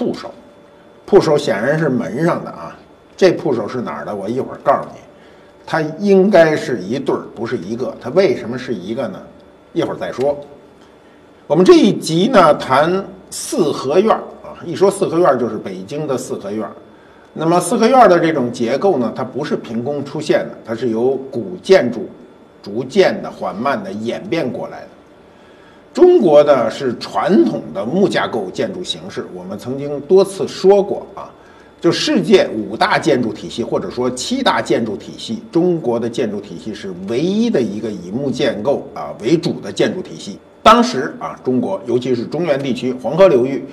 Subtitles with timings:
[0.00, 0.32] 铺首，
[1.04, 2.74] 铺首显然是门上的啊。
[3.14, 4.16] 这铺首是哪儿的？
[4.16, 5.00] 我一会儿告诉你。
[5.66, 7.94] 它应该是一对儿，不是一个。
[8.00, 9.20] 它为什么是一个呢？
[9.74, 10.34] 一会儿再说。
[11.46, 14.10] 我们这一集呢，谈四合院
[14.42, 14.56] 啊。
[14.64, 16.66] 一说四合院，就是北京的四合院。
[17.34, 22.08] 那么四合院的这种结构呢，它不是凭空出现的，它是由古建筑
[22.62, 24.88] 逐渐的、缓慢的演变过来的。
[25.92, 31.30] 中国的是传统的木架构建筑形式，我们曾经多次说过啊。
[31.80, 40.38] 就世界五大建筑体系，或者说七大建筑体系，中国的建筑体系是唯一的一个以木建构啊为主的建筑体系。
[40.62, 43.64] 当时啊，中国尤其是中原地区黄河流域，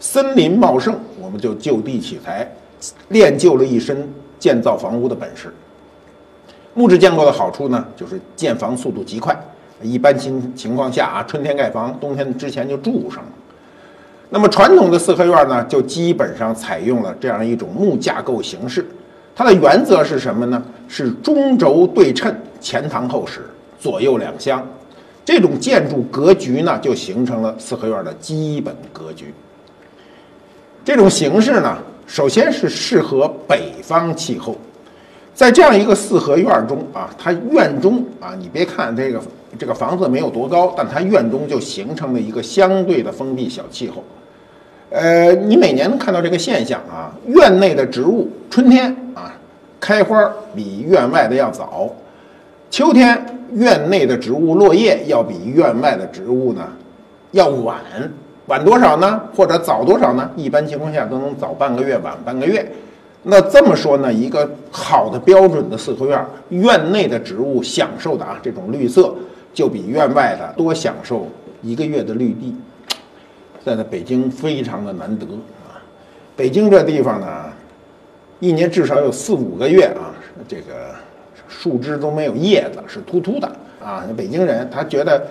[0.00, 2.52] 森林茂盛，我们就就地取材，
[3.10, 5.54] 练就了一身建造房屋的本事。
[6.74, 9.40] 木质建构的好处呢，就是建房速度极快，
[9.82, 13.30] 一般情情况下啊，春天盖房，冬天之前就住上了。
[14.30, 18.86] 那么传统的四合院呢，就基本上采用了这样一种木架构形式。
[19.34, 20.62] 它的原则是什么呢？
[20.88, 23.42] 是中轴对称，前堂后室，
[23.78, 24.66] 左右两厢。
[25.24, 29.32] 这种建筑格局呢，就形成了四合院的基本格局。
[30.84, 34.56] 这种形式呢，首先是适合北方气候。
[35.34, 39.20] 在这样一个四合院中啊，它院中啊，你别看这个
[39.58, 44.02] 这个房子没有多高，但它院中就形成了一个相对的封闭小气候。
[44.90, 49.34] 呃，你每年能看到这个现象啊，院内的植物春天啊
[49.80, 51.90] 开花比院外的要早，
[52.70, 53.18] 秋天
[53.52, 56.66] 院内的植物落叶要比院外的植物呢
[57.30, 57.78] 要晚，
[58.46, 59.20] 晚多少呢？
[59.34, 60.30] 或者早多少呢？
[60.36, 62.70] 一般情况下都能早半个月，晚半个月。
[63.22, 69.14] 那这么说呢，一个好的标准的四合院，院内的植物享受的啊这种绿色，
[69.52, 71.28] 就比院外的多享受
[71.62, 72.54] 一个月的绿地。
[73.64, 75.78] 在那北京非常的难得啊，
[76.34, 77.44] 北京这地方呢，
[78.40, 80.10] 一年至少有四五个月啊，
[80.48, 80.94] 这个
[81.46, 83.46] 树枝都没有叶子，是秃秃的
[83.80, 84.04] 啊。
[84.16, 85.24] 北京人他觉得，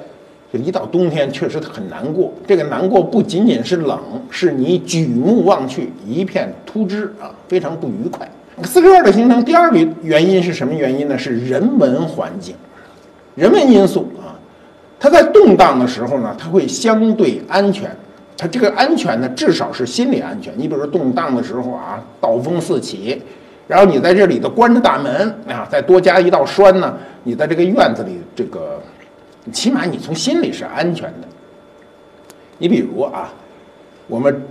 [0.54, 2.34] 就一到冬天确实很难过。
[2.48, 4.00] 这个难过不仅仅是冷，
[4.30, 8.30] 是你举目望去一片秃枝啊，非常不愉快。
[8.64, 11.18] 四合院的形成第二个原因是什么原因呢？
[11.18, 12.56] 是人文环境，
[13.36, 14.36] 人文因素啊。
[15.00, 17.90] 它在动荡的时候呢，它会相对安全。
[18.38, 20.53] 它这个安全呢，至少是心理安全。
[20.56, 23.22] 你比如说动荡的时候啊，刀风四起，
[23.68, 28.81] 然后你在这里头关着大门啊，再多加一道栓呢，你在这个院子里，这个
[29.52, 31.28] 起码你从心里是安全的。
[32.58, 33.31] 你比如啊，
[34.08, 34.44] 我们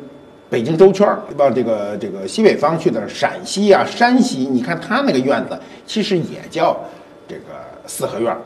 [0.48, 6.76] 北京周圈往这个这个西北方去的陕西啊、山西，你看它那个院子其实也叫
[7.28, 7.42] 这个
[7.86, 8.36] 四合院，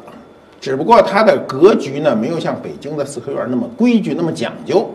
[0.65, 4.91] 只不过它的格局呢，没有像北京的四合院那么规矩、那么讲究。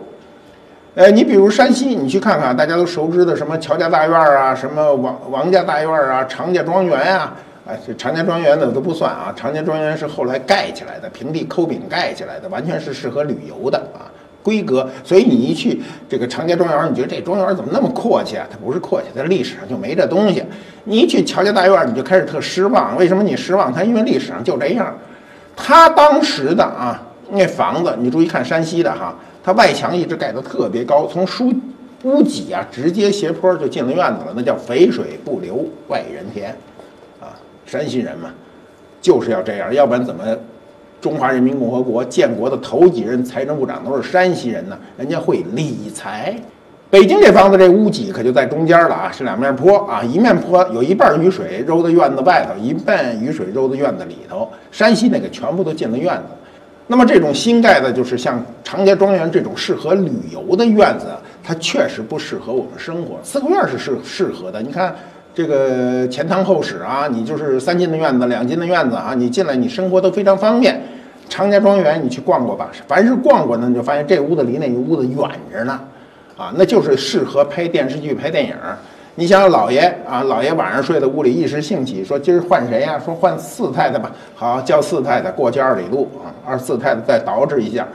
[0.96, 7.35] 呃，你比如山西，你去看看，大家都熟知的什么乔家大院啊，什么王王家大院啊，常家庄园啊，
[7.68, 14.09] 哎，这常家庄园的都不算啊，常家庄园是后来盖起来的，平地抠饼盖起来的，完全是适合旅游的啊，
[14.41, 14.90] 规格。
[15.03, 18.47] 所以你一去这个常家庄园，你觉得这庄园怎么那么阔气啊？
[18.50, 20.44] 它不是阔气，它历史上就没这东西。
[20.86, 22.97] 你一去乔家大院，你就开始特失望。
[22.97, 23.72] 为什么你失望？
[23.72, 24.91] 它因为历史上就这样。
[25.63, 29.13] 他当时的啊，那房子，你注意看山西的哈。
[29.41, 31.51] 它外墙一直盖得特别高，从书
[32.03, 36.51] 屋脊啊直接斜坡就进了院子了，那叫肥水不流外人田，
[37.19, 37.31] 啊，
[37.65, 38.29] 山西人嘛，
[39.01, 40.23] 就是要这样，要不然怎么
[41.00, 44.77] 中华人民共和国建国的头几任财政部长都是山西人呢？
[44.97, 46.35] 人家会理财。
[46.91, 54.50] 北京这房子这屋脊可就在中间了啊，是两面坡啊，一面坡有一半雨水揉在院子外头，一半雨水揉在院子里头。
[54.71, 56.24] 山西那个全部都进了院子。
[56.88, 61.06] 那么这种新盖的，就是像长家庄园这种适合旅游的院子，
[61.44, 63.19] 它确实不适合我们生活。
[63.21, 64.95] 四合院是适适合的，你看
[65.36, 70.81] 这个前堂后室啊，你就是三进的院子、两进的院子啊，你进来你生活都非常方便。
[71.30, 72.71] 长家庄园你去逛过吧？
[72.88, 75.80] 凡是逛过呢，你就发现这屋子离那屋子远着呢，
[76.39, 78.56] 啊，那就是适合拍电视剧、拍电影。
[79.15, 82.97] 你想老爷啊，老爷晚上睡在屋里，一时兴起说今儿换谁呀？
[82.97, 84.09] 说换四太太吧。
[84.36, 87.86] 好，叫四太太过去二里路啊，二四太太再捯饬一下，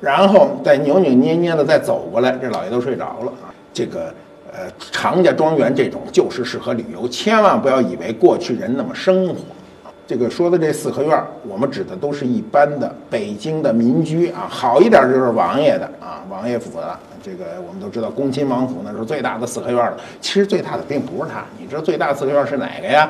[0.00, 3.52] 然后再扭扭捏捏的再走过来，这老爷都睡着了啊。
[3.74, 4.10] 这个
[4.50, 4.60] 呃，
[4.90, 9.34] 常家庄园这种就是适合旅游，千万不要以为过去人那么生活。
[10.10, 16.98] 这个说的这四合院，我们指的都是一般的北京的民居啊，好一点就是王爷的啊，王爷府的。
[17.22, 19.96] 这个我们都知道，恭亲王府那是最大的四合院了。
[20.20, 23.08] 其实最大的并不是它，你知道最大四合院是哪个呀？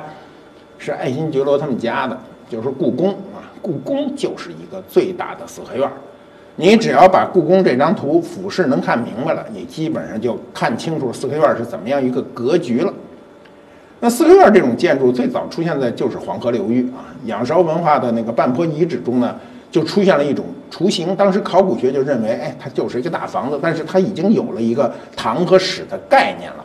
[0.76, 2.18] 是爱新觉罗他们家的，
[2.50, 3.48] 就是故宫啊。
[3.62, 5.90] 故宫就是一个最大的四合院。
[6.56, 12.92] 你只要把故宫这张图俯视能看明白了，你基本上就看清楚四合院是怎么样一个格局了。
[14.00, 19.36] 那四合院这种建筑最早出现在就是黄河流域啊，仰韶文化的那个半坡遗址中呢，
[19.70, 21.14] 就出现了一种雏形。
[21.14, 26.64] 当时考古学就认为，哎，它就是一个大房子，但是它已经有了一个唐和史的概念了。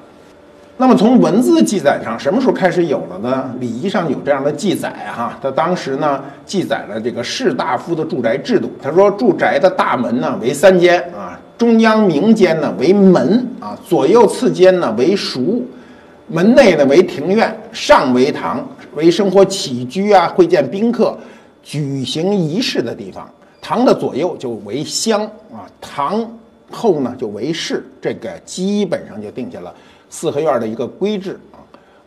[0.77, 3.49] 那么从文字记载上，什么时候开始有了呢？
[3.59, 8.69] 礼仪上有这样的记载哈，他当时呢记载了这个士大夫的住宅制度。
[8.81, 15.65] 他说，住宅的大门呢为三间啊，中央明间呢为门啊，左右次间呢为塾，
[16.27, 21.17] 门内呢为庭院，上为堂，为生活起居啊、会见宾客、
[21.61, 23.29] 举行仪式的地方。
[23.61, 26.27] 堂的左右就为厢啊，堂
[26.71, 29.73] 后呢就为室，这个基本上就定下了。
[30.09, 31.57] 四合院的一个规制啊，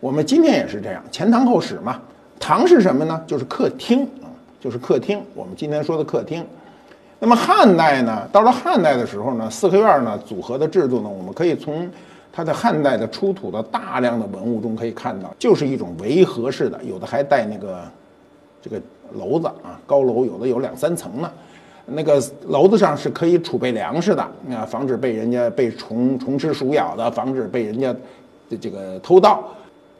[0.00, 2.00] 我们今天也是这样，前堂后室嘛。
[2.40, 3.20] 堂是什么呢？
[3.26, 4.30] 就是客厅啊，
[4.60, 5.20] 就是客厅。
[5.34, 6.46] 我们今天说的客厅。
[7.18, 11.90] 那么汉代呢，到了汉代的时候呢，四合院呢组合的制度呢，我们可以从
[12.38, 17.82] 它的汉代的出土的大量的文物中可以看到，就是一种围合式的，有的还带那个
[18.62, 18.80] 这个
[19.14, 21.28] 楼子啊，高楼有的有两三层呢。
[21.84, 27.92] 那个楼子上是可以储备粮食的，啊，防止被人家被虫虫吃鼠咬的，防止被人家
[28.48, 29.42] 的这个偷盗。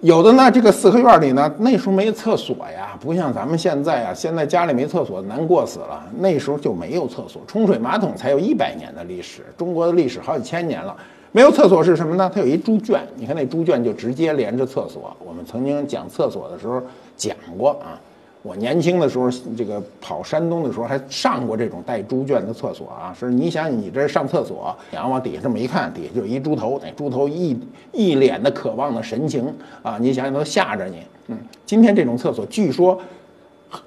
[0.03, 6.07] 有的呢，这个四合院里呢，那时候没厕所呀，不像咱们现在啊，现在家里没厕所难过死了。
[6.19, 10.97] 那时候就没有厕所，冲水马桶才有一百年的历史，中国的历史好几千年了。
[11.33, 12.31] 没有厕所是什么呢？
[12.33, 15.15] 它有一猪圈，你看那猪圈就直接连着厕所。
[15.25, 16.83] 我们曾经讲厕所的时候
[17.17, 18.01] 讲过啊。
[18.43, 23.13] 我年轻的时候，这个跑山东的时候还上过这种带猪圈的厕所啊。
[23.13, 27.59] 是你想你这上厕所，然后往底下这么一看，底下就一猪头，那猪头一
[27.93, 29.53] 一脸的渴望的神情
[29.83, 31.03] 啊，你想想都吓着你。
[31.27, 31.37] 嗯，
[31.67, 32.99] 今天这种厕所据说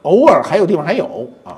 [0.04, 1.58] 偶尔还有地方还有啊。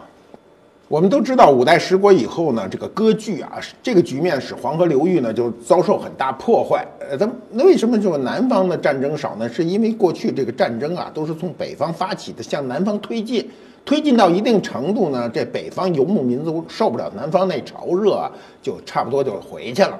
[0.93, 6.85] 我们都知道，五代十国以后呢，这个割据啊，这个局面使黄河流域呢就遭受很大破坏。
[6.99, 9.49] 呃，咱那为什么就是南方的战争少呢？
[9.49, 13.49] 是因为过去这个战争啊都是从北方发起的，向南方推进，
[13.83, 18.31] 推进到一定程度呢，这北方游牧民族受不了南方那潮热啊，
[18.61, 19.99] 就差不多就回去了。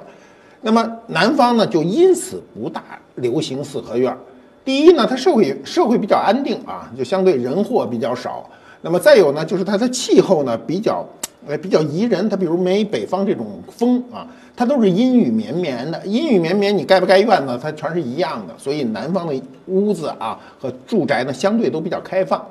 [0.60, 2.80] 那么南方呢，就因此不大
[3.16, 4.16] 流行四合院。
[4.64, 8.48] 第一呢，它社会社会比较安定啊，就相对人祸比较少。
[8.84, 11.02] 那么再有呢，就是它的气候呢比较，
[11.46, 12.28] 呃比较宜人。
[12.28, 16.04] 它比如没北方这种风啊，它都是阴雨绵绵的。
[16.04, 18.52] 阴雨绵绵，你盖不盖院子，它全是一样的。
[18.58, 22.46] 所以南方的屋子啊和住宅呢相对都比较开放。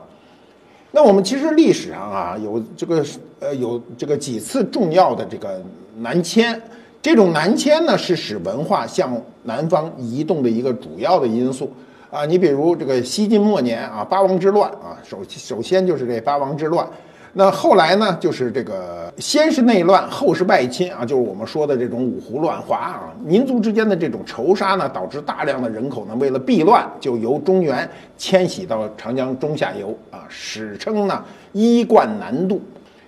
[0.89, 3.05] 那我们其实历史上啊有这个
[3.39, 5.61] 呃有这个几次重要的这个
[5.99, 6.59] 南迁，
[6.99, 11.71] 这种南迁呢是使文化向南方移动的一个主要的因素。
[12.13, 16.87] 啊，你比如这个西晋末年啊，八王之乱啊，首首先就是这八王之乱，
[17.33, 32.61] 那后来呢，就是这个先是内乱，后是外侵啊，就是我们说的这种五胡乱华啊，民族之间的这种仇杀呢，导致大量的人口呢，为了避乱，就由中原迁徙到长江中下游啊，史称呢衣冠南渡。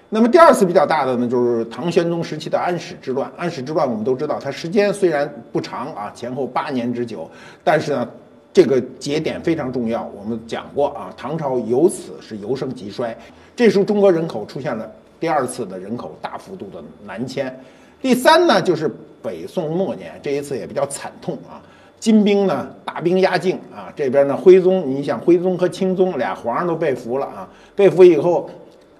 [0.09, 3.31] 那么第二次比较大的呢，就是唐玄宗时期的安史之乱。
[3.37, 7.29] 安史之乱我们都知道，它时间虽然不长啊，前后八年之久，
[7.63, 8.09] 但是呢。
[8.55, 13.13] 这个节点非常重要，我们讲过啊，唐朝由此是由盛及衰。
[13.53, 17.53] 这时候中国人口出现了第二次的人口大幅度的南迁。
[18.01, 18.89] 第三呢，就是
[19.21, 21.59] 北宋末年，这一次也比较惨痛啊，
[21.99, 28.49] 金兵呢大兵压境啊，这边呢徽宗，你想徽宗和钦宗俩皇上都被俘了啊，被俘以后，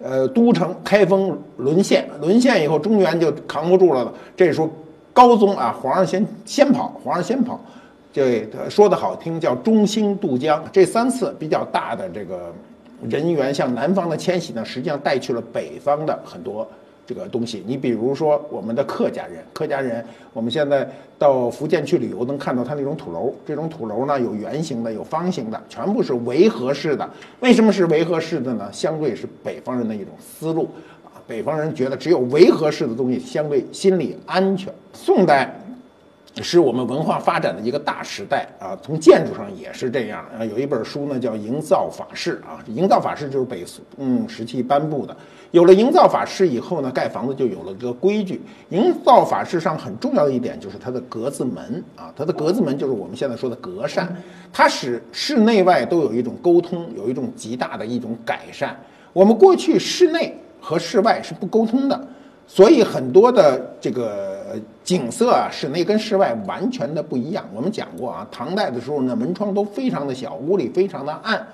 [0.03, 4.11] 呃，都城开封沦陷，沦陷以后中原就扛不住了。
[4.35, 4.69] 这时候
[5.13, 7.57] 高宗啊，皇上先先跑，皇上先跑。
[8.15, 12.49] 这说的好听叫中兴渡江，这三次比较大的这个
[13.03, 16.65] 人员向南方的迁徙呢，实际上带去了北方的很多
[17.05, 17.61] 这个东西。
[17.67, 27.09] 你比如说我们的客家人，客家人，我们现在到福建去旅游，能看到他那种土楼，这种土楼呢有圆形的，有方形的，全部是围合式的。
[27.41, 28.69] 为什么是围合式的呢？
[28.71, 30.69] 相对是北方人的一种思路
[31.03, 34.73] 啊，北方人觉得只有围合式的东西相对心理安全。
[34.93, 35.53] 宋代。
[36.43, 40.43] 是我们文化发展的一个大时代啊，从建筑上也是这样啊。
[40.43, 45.15] 有一本书呢叫《营造法式》啊，《营造法式》就是北宋嗯时期颁布的。
[45.51, 48.41] 有了《营造法式》以后呢，盖房子就有了这个规矩。
[48.75, 54.13] 《营造法式》上很重要的一点就是它的格子门啊，它的格子门就是我们现在说的格扇，
[54.51, 58.77] 它使室内外都有一种沟通，有一种极大的一种改善。
[59.13, 62.07] 我们过去室内和室外是不沟通的。
[62.47, 64.34] 所以很多的这个
[64.83, 67.43] 景色啊，室内跟室外完全的不一样。
[67.53, 71.47] 我们讲过啊，唐代的时候呢，门窗都非常的小，屋里非常的暗。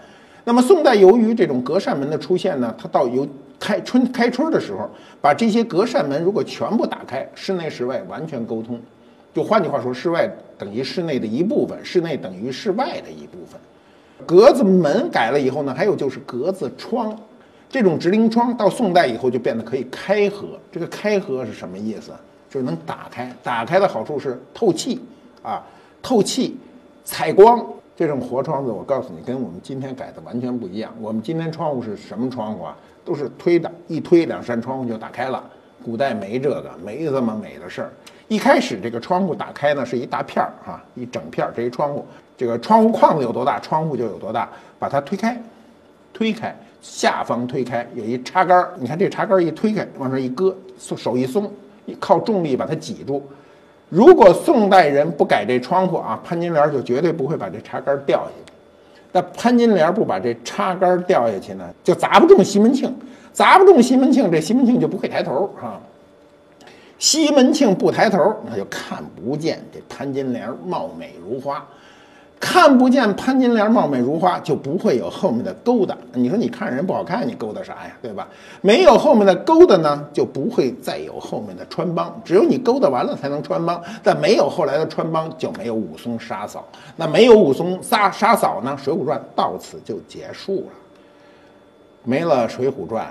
[0.43, 3.27] 那么宋代由于这种隔扇门的出现呢，它到有
[3.60, 4.89] 开春开春的时候，
[5.22, 8.79] 把这些隔扇门如果全部打开，室内室外完全沟通。
[9.34, 13.60] 就换句话说，室外等于室内的一部分，室内等于室外的一部分。
[14.25, 17.15] 格子门改了以后呢，还有就是格子窗，
[17.70, 20.48] 这种直棂窗到宋代以后就变得可以开合。
[20.72, 22.12] 这个开合是什么意思？
[22.51, 23.34] 就是能打开。
[23.41, 25.01] 打开的好处是透气
[25.41, 25.63] 啊，
[26.03, 26.60] 透气、
[27.05, 27.65] 采光。
[27.96, 30.91] 这种活窗子，我告诉你，跟我们今天改的完全不一样。
[31.00, 32.75] 我们今天窗户是什么窗户啊？
[33.05, 35.43] 都是推的，一推两扇窗户就打开了。
[35.84, 37.91] 古代没这个，没这么美的事儿。
[38.27, 41.53] 一开始这个窗户打开呢，是一大片儿哈，一整片儿。
[41.55, 42.05] 这一窗户，
[42.36, 44.50] 这个窗户框子有多大，窗户就有多大。
[44.79, 45.39] 把它推开，
[46.12, 48.74] 推开，下方推开，有一插杆儿。
[48.79, 51.51] 你看这插杆儿一推开，往上一搁，手一松，
[52.00, 53.24] 靠重力把它挤住。
[53.90, 58.54] 如果宋代人不改这窗户啊，潘金莲就绝对不会把这插杆掉下去。
[59.12, 62.96] 那潘金莲不把这插杆掉下去呢，就砸不中西门庆，
[63.34, 65.80] 砸不中西门庆，这西门庆就不会抬头啊。
[66.98, 71.66] 西门庆不抬头，那就看不见这潘金莲貌美如花。
[72.41, 75.95] 看不见潘金莲貌美如花，就不会有后面的勾搭。
[76.13, 77.95] 你说你看人不好看，你勾搭啥呀？
[78.01, 78.27] 对吧？
[78.62, 82.19] 没有后面的勾搭呢，就不会再有后面的穿帮。
[82.25, 86.67] 只有你勾搭完了才能穿帮，但没有后来的穿帮，就没有武松杀嫂。
[86.95, 88.75] 那没有武松杀杀嫂呢？
[88.83, 90.71] 《水浒传》到此就结束了。
[92.03, 93.05] 没了《水浒传》，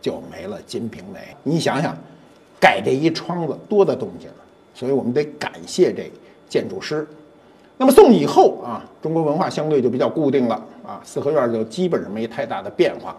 [0.00, 1.18] 就没了《金瓶梅》。
[1.42, 1.92] 你想想，
[2.60, 4.30] 改这一窗子多大动静
[4.72, 6.08] 所以我们得感谢这
[6.48, 7.04] 建筑师。
[7.80, 10.54] 那么宋以后啊，中国文化相对就比较固定了
[10.86, 13.16] 啊，四合院就基本上没太大的变化。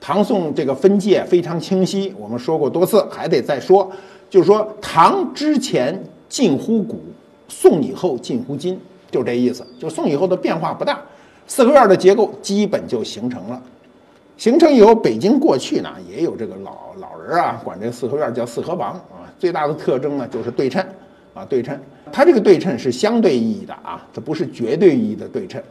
[0.00, 3.90] 唐宋这个分界非常清晰，我们说过多次，还得再说，
[4.30, 7.00] 就是说唐之前近乎古，
[7.48, 9.66] 宋以后近乎今，就这意思。
[9.80, 11.02] 就宋以后的变化不大，
[11.48, 13.60] 四合院的结构基本就形成了。
[14.36, 20.86] 形成以后，北京过去呢也有这个老老人啊，管这四合院叫四合房啊，最大的特征呢就是对称。
[21.34, 21.78] 啊，对称，
[22.12, 25.62] 它这个对称是相对意义的啊，它不是绝对意义的对称。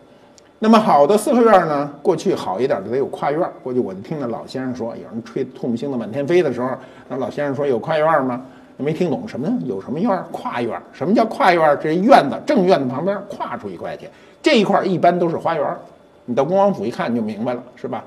[0.59, 3.39] 那么好的四合院呢，过去好一点的得有跨院。
[3.61, 6.71] 过去我就听那老先生说，有人吹唾沫星子满天飞的时候，
[7.07, 8.41] 那老先生说有跨院吗？
[8.77, 10.09] 没听懂什么有什么院？
[10.31, 10.81] 跨院？
[10.93, 11.77] 什么叫跨院？
[11.79, 14.09] 这院子正院子旁边跨出一块去，
[14.41, 15.77] 这一块一般都是花园。
[16.25, 18.03] 你到恭王府一看就明白了，是吧？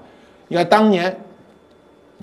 [0.49, 1.17] 你看当年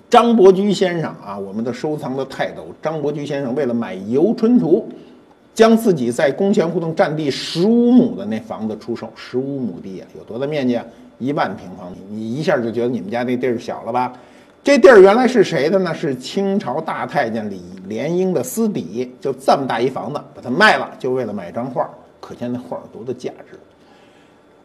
[0.10, 4.86] 张伯驹先生啊，我们的收藏的泰斗张伯驹先生为了买《游春图》。
[5.58, 10.86] 将自己在宫前胡同占地十五亩的那房子出售，十五亩地啊，有多大面积啊？
[11.18, 11.98] 一万平方米。
[12.12, 14.14] 你一下就觉得你们家那地儿小了吧？
[14.64, 15.92] 这地儿原来是谁的呢？
[15.92, 21.90] 是清朝大太监李莲英的私邸，就这么大一房子，把它卖了，就为了买张画。
[22.20, 23.58] 可见那画有多大价值。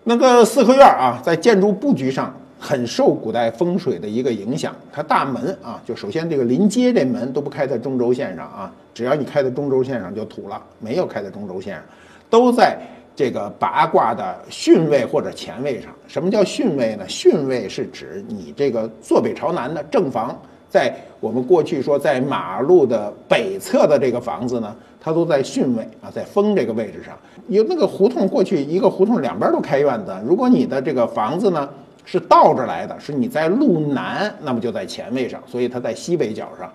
[0.05, 2.37] 那个四合院啊，在建筑布局上。
[2.65, 11.83] 很受古代风水的一个影响，它大门啊，就首先这个临街这门都不开在中轴线上啊，只要你开在中轴线上就土了，没有开在中轴线上，
[12.31, 12.79] 都在
[13.17, 15.91] 这个八卦的巽位或者前位上。
[16.07, 17.05] 什么叫巽位呢？
[17.09, 27.19] 巽位是指你这个坐北朝南的正房，在我们过去说在马路的北侧的这个房子呢，它都在巽位啊，在风这个位置上。
[27.49, 31.69] 有那个胡同过去一个胡同两边都开院子，如果你的这个房子呢？
[32.05, 36.71] 是倒着来的，是你在路南，那么就在前位上，所以它在西北角上。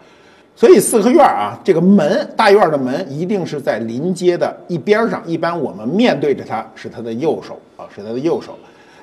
[0.56, 8.58] 所以四合院啊，这个门大院的门一定是在临街的一边上，一般我们面对着它是它的右手啊，是它的右手。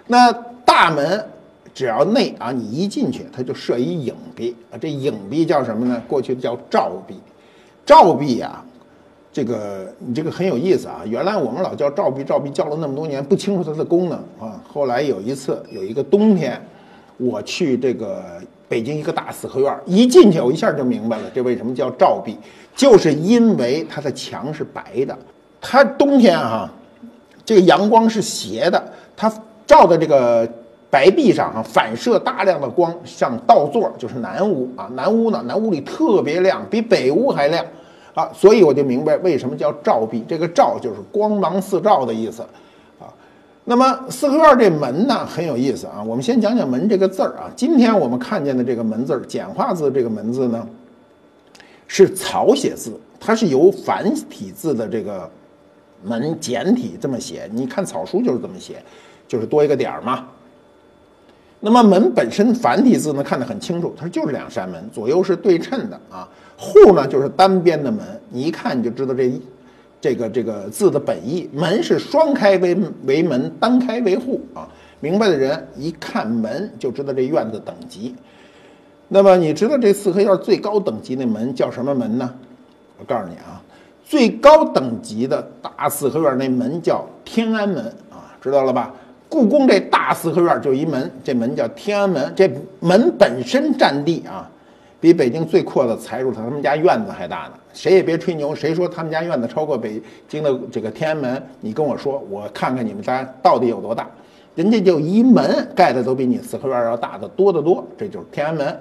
[0.08, 0.32] 那
[0.64, 1.24] 大门
[1.72, 6.02] 只要内啊，你一进去，它就设一影壁啊，这影壁叫什么呢？
[6.08, 7.14] 过去叫照壁，
[7.86, 8.64] 照壁啊。
[9.34, 11.02] 这个你这个很有意思啊！
[11.04, 14.62] 原来我们老叫照壁，照壁叫了那么多年，不清楚它的功能啊。
[14.72, 16.56] 后来有一次，有一个冬天，
[17.16, 18.22] 我去这个
[18.68, 22.38] 北京一个大四合院，一进去我一下就明白了，这为什么叫照壁，
[22.76, 25.18] 就是因为它的墙是白的。
[25.60, 26.72] 它冬天啊，
[27.44, 28.80] 这个阳光是斜的，
[29.16, 29.28] 它
[29.66, 30.48] 照在这个
[30.88, 34.88] 白壁上啊，反射大量的光，像倒座，就是南屋啊。
[34.94, 37.66] 南屋呢，南屋里特别亮，比北屋还亮。
[38.14, 42.42] 啊，所以我就明白为什么叫照壁，这个照就是光芒四照的意思，
[43.00, 43.10] 啊，
[43.64, 50.64] 那么四合院这门呢很有意思啊，我们先讲讲门这个字儿啊，今天我们看见的这个门字儿，简化字这个门字呢，
[51.88, 55.28] 是草写字，它是由繁体字的这个
[56.04, 58.80] 门简体这么写，你看草书就是这么写，
[59.26, 60.24] 就是多一个点儿嘛。
[61.58, 66.28] 那么门本身繁体字呢看得很清楚，它就是两扇门，左右是对称的啊。
[66.56, 69.40] 户呢就是单边的门，你一看你就知道这
[70.00, 71.48] 这个这个字的本意。
[71.52, 74.68] 门是双开为为门，单开为户啊。
[75.00, 78.14] 明白的人一看门就知道这院子等级。
[79.08, 82.34] 那么你知道这四合院最高等级那门叫什么门呢？
[82.98, 83.60] 我告诉你啊，
[84.04, 88.94] 最高等级的大四合院那门叫天安门啊，知道了吧？
[89.28, 92.32] 故宫这大四合院就一门，这门叫天安门。
[92.36, 92.48] 这
[92.80, 94.48] 门本身占地啊，
[95.04, 97.50] 比北京最阔的财主他们家院子还大呢。
[97.74, 104.08] 谁也别吹牛，谁说他们家院子超过北京的这个天安门，你跟我说，我看看你们家到底有多大。
[104.54, 108.80] 人家就一门盖的都比你四合院要大的多得多，这就是天安门。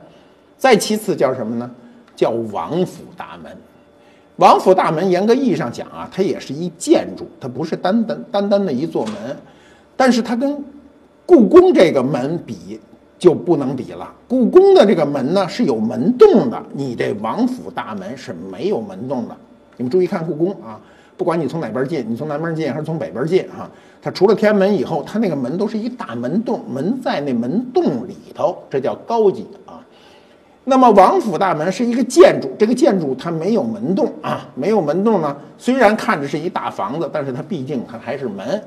[0.57, 1.69] 再其次叫什么呢？
[2.15, 3.51] 叫王府大门。
[4.37, 9.15] 王府大门严格意义上讲啊，它也是一建筑，它不是单单单单的一座门。
[9.97, 10.63] 但是它跟
[11.25, 12.79] 故宫这个门比
[13.23, 14.13] 就不能比了。
[14.27, 19.37] 故宫的这个门呢是有门洞的，你这王府大门是没有门洞的。
[19.77, 20.77] 你们注意看故宫啊，
[21.15, 29.79] 不管你从哪边进，你从南边进还是从北边进啊，它除了天安门以后，它那个门都是一大门洞，门在那门洞里头，这叫高级啊。
[30.65, 38.61] 那么王府大门是一个建筑，这个建筑它没有门洞啊，没有门洞呢，虽然看着是一大房子，但是它毕竟它还是门。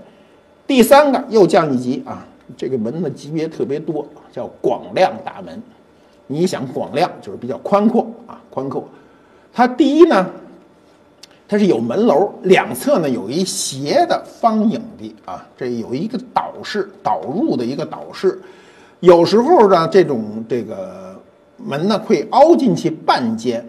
[0.67, 4.07] 第三个又降一级啊，这个门的级别特别多，
[4.37, 5.63] 叫广亮大门。
[6.27, 8.87] 你想广亮就是比较宽阔啊，宽阔。
[9.51, 10.27] 它第一呢，
[11.49, 18.39] 它是有门楼，两侧呢有一斜的方影的啊，这有一个导室，导入的一个导室。
[19.01, 21.19] 有时候呢，这种这个
[21.57, 23.67] 门呢会凹进去半间。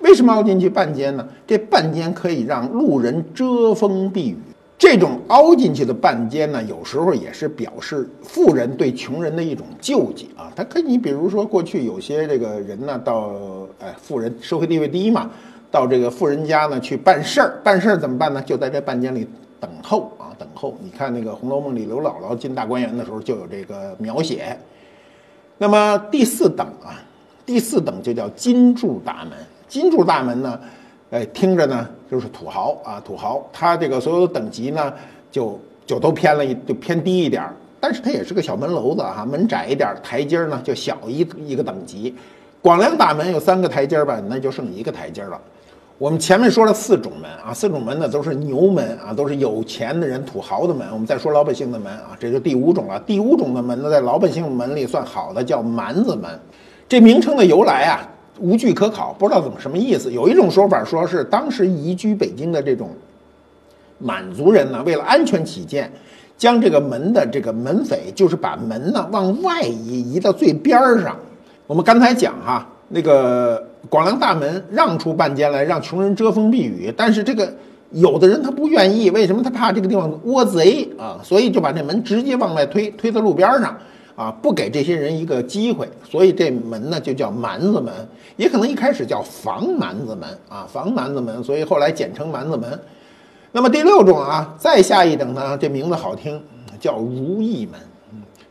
[0.00, 1.26] 为什么凹进去半间呢？
[1.46, 4.36] 这半间可以让路人遮风避雨。
[4.84, 10.52] 这种凹进去的半间呢，有时候也是表示富人对穷人的一种救济啊。
[10.54, 13.32] 他可以，你比如说过去有些这个人呢，到
[13.80, 15.30] 哎富人社会地位低嘛，
[15.70, 18.42] 到这个富人家呢去办事儿，办事儿怎么办呢？
[18.42, 19.26] 就在这半间里
[19.58, 20.76] 等候啊，等候。
[20.82, 24.54] 你看那个《红楼梦》里刘姥姥进大观园的时候就有这个描写。
[25.56, 27.00] 那么第四等啊，
[27.46, 29.32] 第四等就叫金柱大门。
[29.66, 30.60] 金柱大门呢？
[31.14, 34.92] 哎，听着呢，就是土豪啊，土豪，他这个所有的等级呢，
[35.30, 37.54] 就就都偏了一，就偏低一点儿。
[37.78, 42.12] 但是它也是个小门楼子哈，门窄一点，台阶呢就小一一个等级。
[42.60, 45.40] 广亮大门有三个台阶吧，那就剩一个台阶了。
[45.98, 50.84] 我们前面说了四种门啊，四种门呢都是牛门啊，都是有钱的人、土豪的门。
[50.90, 52.98] 我们再说老百姓的门啊，这就第五种了。
[53.06, 56.28] 第五种的门呢，在老百姓门里算好的，叫蛮子门。
[56.88, 58.10] 这名称的由来啊。
[58.38, 60.12] 无据可考，不知道怎么什么意思。
[60.12, 62.90] 有一种说法说是当时移居北京的这种
[63.98, 65.90] 满族人呢，为了安全起见，
[66.36, 71.16] 将这个门的这个门扉，就是把门呢往外移，移到最边儿上。
[71.66, 76.92] 我们刚才讲哈，那个广亮大门让出半间来，让穷人遮风避雨。
[76.96, 77.50] 但是这个
[77.92, 79.42] 有的人他不愿意，为什么？
[79.42, 83.78] 他怕这个地方窝贼啊，所以就把这门直接往外推，推到路边上。
[84.16, 87.92] 啊，不给这些人一个机会，所以这门呢就叫蛮子门，
[88.36, 92.78] 也可能一开始叫防蛮子门啊，防蛮子门，所以后来简称蛮子门。
[93.50, 96.40] 那么第六种啊，再下一等呢，这名字好听，
[96.78, 97.80] 叫如意门。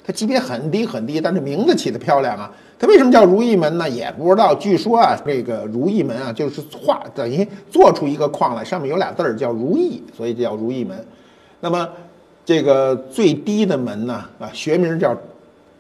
[0.05, 2.51] 它级别很低很低，但是名字起的漂亮啊。
[2.77, 3.89] 它为什么叫如意门呢？
[3.89, 4.53] 也不知道。
[4.55, 11.05] 据说啊，这个如意门啊，就是画等于做出一个框来，上面有俩字儿叫如意，所以叫如意门。
[11.61, 11.87] 那么
[12.43, 15.15] 这个最低的门呢，啊，学名叫。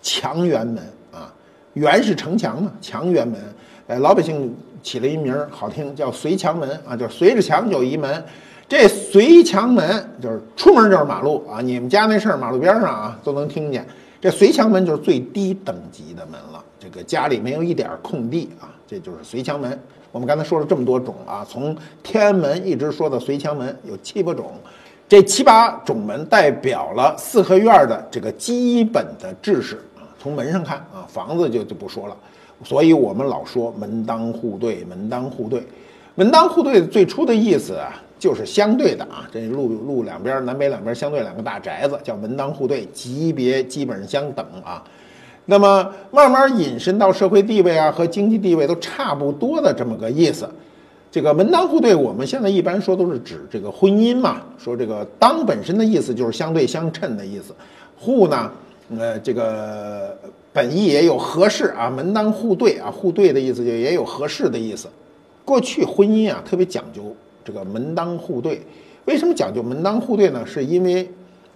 [0.03, 1.33] 墙垣门啊，
[1.73, 3.41] 垣是城墙嘛，墙垣门，
[3.87, 8.23] 哎，老百姓起了一名儿好听，叫随墙门啊，就是随着墙有一门。
[8.67, 13.85] 这随墙门就是出门就是马路啊，你们家那事儿马路边上啊都能听见。
[14.19, 19.79] 这随墙门就是最低等级的门了，这个家里没有一点空地啊，这就是随墙门。
[20.11, 24.53] 我们刚才说了这么多种啊，从天安门一直说到随墙门，有七八种。
[25.09, 29.79] 这七八种门代表了四合院的这个基本的制式。
[30.23, 32.15] 从门上看啊，房子就就不说了，
[32.63, 35.61] 所以我们老说门当户对，门当户对，
[36.15, 44.81] 门当户对最初的意思啊，就是相对的啊，这路路两边南北两边相对两个大宅子，叫门当户对，级别基本上相等啊。
[45.45, 50.49] 那么慢慢引申到社会地位啊和经济地位都差不多的这么个意思。
[51.11, 57.53] 这个门当户对，我们现在一般说都是指这个婚姻嘛，说这个当本身的意思就是相对相称的意思，
[57.99, 58.49] 户呢。
[58.97, 60.17] 呃，这个
[60.51, 64.87] 本意也有合适啊，门当户对啊，户对的意思就也有合适的意思。
[65.45, 68.61] 过去婚姻啊特别讲究这个门当户对，
[69.05, 70.45] 为什么讲究门当户对呢？
[70.45, 71.09] 是因为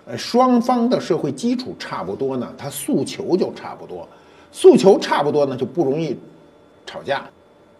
[0.05, 4.07] 呃双方的社会基础差不多呢，他诉求就差不多，
[4.51, 6.17] 诉求差不多呢就不容易
[6.85, 7.29] 吵架。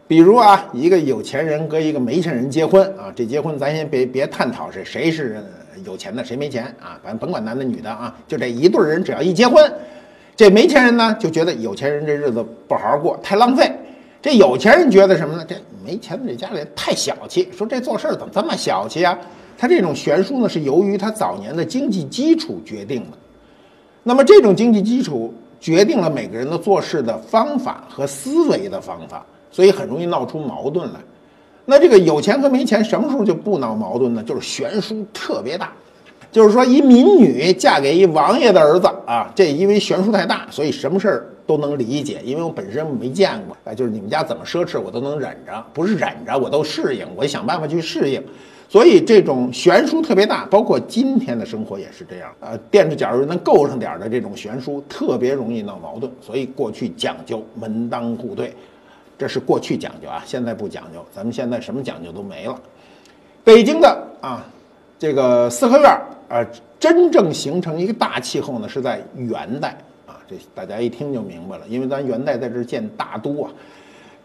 [0.08, 5.44] 比如啊，一个有钱人跟一个没钱人结婚啊，这结婚咱先别别探讨谁谁是
[5.86, 7.00] 有钱的谁没钱啊？
[7.04, 9.72] 反正甭管男的女的啊，就这一对人只要一结婚，
[10.36, 13.72] 这没钱人呢就觉得有钱人这日子不好好过，太浪费。
[14.22, 15.46] 这有钱人觉得什么呢？
[15.48, 19.18] 这没钱的这家里太小气，说这做事怎么这么小气啊？
[19.58, 23.18] 他这种悬殊呢，是由于他早年的经济基础决定的。
[24.04, 31.00] 那么这种经济基础决定了每个人的做事的方法和思维的方法，所以很容易闹出矛盾来。
[31.70, 34.24] 那这个有钱和没钱什么时候就不闹矛盾呢？
[34.24, 35.74] 就是悬殊特别大，
[36.32, 48.24] 就是说一民女嫁给一王爷的儿子啊，这因为悬殊太大，所以什么事儿都能理解，因为我本身没见过，哎，就是你们家怎么奢侈我都能忍着，不是忍着我都适应，我想办法去适应，
[48.70, 58.54] 所以这种悬殊特别大，包括今天的生活也是这样，呃，垫着脚儿能够上点的这种悬殊特别容易闹矛盾，所以过去讲究门当户对。
[59.18, 61.04] 这是过去讲究啊，现在不讲究。
[61.12, 62.60] 咱们现在什么讲究都没了。
[63.44, 64.46] 北京的啊，
[65.00, 65.90] 这个四合院
[66.30, 66.46] 啊，
[66.80, 69.76] 真正形成一个大气候呢，是在元代
[70.06, 70.20] 啊。
[70.28, 73.50] 这大家一听就明白了，因为咱元代在这建大都啊。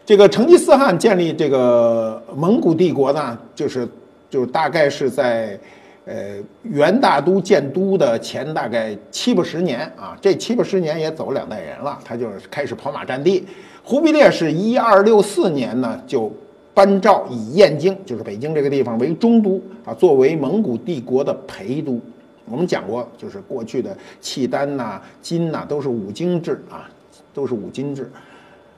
[0.05, 3.87] 这个成吉思汗建立这个蒙古帝国呢，就是
[4.29, 5.57] 就是大概是在
[6.05, 10.15] 呃元大都建都的前大概七八十年啊。
[10.21, 13.47] 这七八十年也走两代人了，他就是开始跑马占地。
[13.85, 16.31] 忽必烈是一二六四年呢，就
[16.73, 21.99] 颁诏以燕京，就是北京这个地方为中都啊，作为蒙古帝国的陪都。
[22.45, 26.89] 我们讲过，就是过去的契丹呐、金呐，都是五经制啊，
[27.33, 28.09] 都是五经制。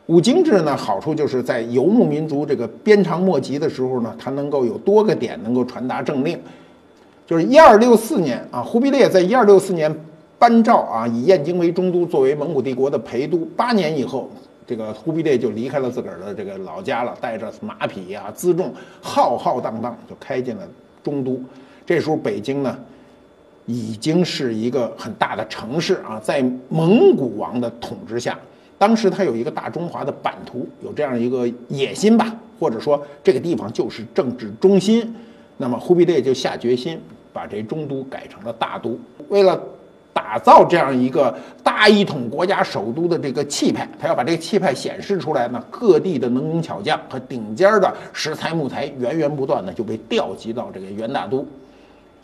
[0.07, 6.39] 五经制呢，好处就是在游牧民族这个鞭长莫及的时候呢，它能够有多个点能够传达政令。
[7.27, 9.95] 就是一二六四年啊，忽必烈在一二六四年
[10.39, 13.37] 颁诏啊，以燕京为中都，作为蒙古帝国的陪都。
[13.55, 14.27] 八年以后。
[14.67, 20.67] 这个忽必烈就离开了自个儿的这个老家了，带着马匹呀、辎重，浩浩荡荡就开进了
[21.03, 21.39] 中都。
[21.85, 22.75] 这时候北京呢，
[23.67, 28.39] 已经是一个很大的城市啊，在蒙古王的统治下，
[28.77, 35.15] 当时他有一个大中华的版图，有这样一个野心吧，或者说这个地方就是政治中心。
[35.57, 36.99] 那么忽必烈就下决心
[37.31, 38.99] 把这中都改成了大都，
[39.29, 39.61] 为了。
[40.15, 45.61] 打造这样一个大一统国家首都的这个气派，他要把这个气派显示出来呢。
[45.69, 51.45] 各地的能工巧匠和顶尖的石材木材源源不断的就被调集到这个元大都。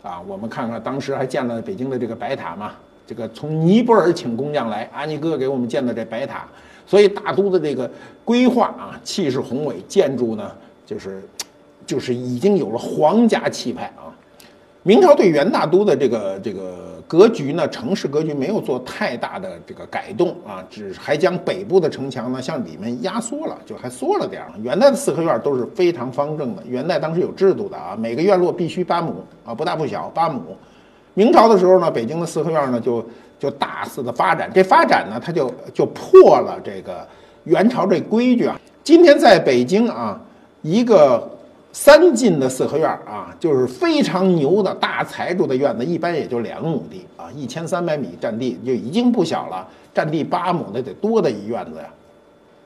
[0.02, 2.72] 啊，我们看看当时还建了北京的这个白塔嘛？
[3.06, 6.48] 这个从尼泊尔请工匠来，阿尼哥给我们建的这白塔。
[6.86, 7.88] 所以大都的这个
[8.24, 10.50] 规划啊，气势宏伟，建筑呢
[10.86, 11.22] 就是
[11.86, 14.08] 就是已经有了皇家气派啊。
[14.82, 16.92] 明朝对元大都的这个这个。
[17.08, 17.68] 格局呢？
[17.68, 24.52] 城市格局没有做太大的这个改动啊，只还将北部的城墙呢向里面压缩了，就还缩了点儿。
[24.62, 30.40] 元代的四合院都是非常方正的，元代当时有制度的啊，每个院落必须八亩啊，不大不小，八亩。
[31.12, 33.04] 明朝的时候呢，北京的四合院呢就
[33.38, 37.06] 就大肆的发展，这发展呢，它就就破了这个
[37.44, 38.58] 元朝这规矩啊。
[38.82, 40.18] 今天在北京啊，
[40.62, 41.30] 一个。
[41.72, 51.86] 三进的四合院啊，就是非常牛的大财主的院子，一般也就两亩地啊，一千三百米占地就已经不小了，占地八亩那得多的一院子呀。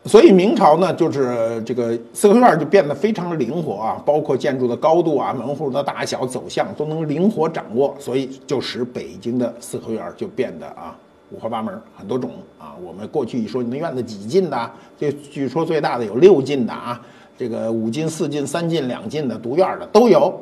[0.07, 10.97] 所以明朝呢，就是这个四合院就变得非常灵活啊，包括建筑的高度啊、门户的大小、走向都能灵活掌握，所以就使北京的四合院就变得啊
[11.31, 12.75] 五花八门，很多种啊。
[12.85, 17.01] 我们过去一说你那院子几进的，这据说最大的有六进的啊。
[17.37, 20.41] 这个五进、四进、三进、两进的独院的都有。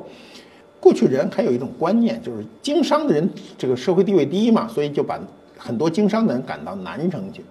[0.80, 5.18] 过去人还有一种观念，就是经商的人这个社会地位低嘛，所以就把
[5.56, 7.42] 很多经商的人赶到南城去。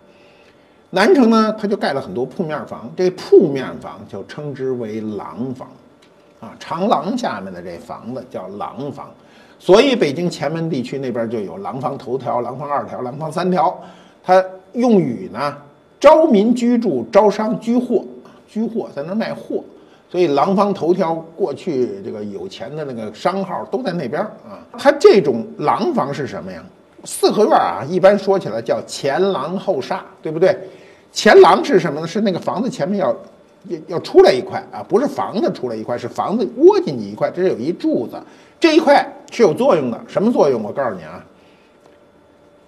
[0.92, 5.68] 南城呢，他就盖了很多铺面房，这铺面房就称之为廊房，
[6.40, 9.12] 啊，长廊下面的这房子叫廊房。
[9.58, 13.76] 所以北京前门地区那边就有廊坊头条、廊坊二条、廊坊三条，
[14.22, 15.58] 它用语呢，
[16.00, 18.06] 招民居住、招商居货。
[18.54, 19.64] 居货在那卖货，
[20.12, 24.62] 所以廊坊头条过去这个有钱的那个商号都在那边啊。
[24.78, 26.64] 它这种廊坊是什么呀？
[27.04, 30.56] 四合院啊，一般说起来叫前廊后厦，对不对？
[31.12, 32.06] 前廊是什么呢？
[32.06, 33.08] 是那个房子前面要
[33.70, 38.22] 要要出来一块啊，不是房子出来一块，是房子窝进去一块，这是有一柱子，
[38.60, 40.00] 这一块是有作用的。
[40.08, 40.62] 什么作用？
[40.62, 41.26] 我告诉你啊，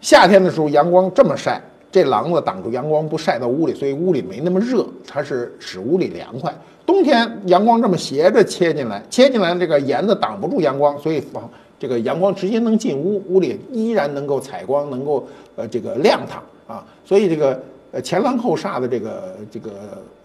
[0.01, 1.61] 夏天的时候阳光这么晒。
[1.95, 6.53] 这廊子挡住阳光不晒到屋里，所以屋里没那么热，它是使屋里凉快。
[6.85, 16.85] 冬天阳光这么斜着切进来，切进来这个檐子挡不住阳光，所以房这个阳光直接能进屋，屋里依然能够采光，能够呃这个亮堂啊。
[17.05, 19.71] 所以这个呃前廊后厦的这个这个